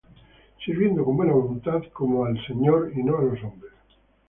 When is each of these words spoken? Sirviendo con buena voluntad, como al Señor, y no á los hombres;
Sirviendo 0.65 1.05
con 1.05 1.15
buena 1.15 1.33
voluntad, 1.33 1.79
como 1.93 2.25
al 2.25 2.35
Señor, 2.47 2.91
y 2.95 3.03
no 3.03 3.19
á 3.19 3.21
los 3.21 3.43
hombres; 3.43 3.73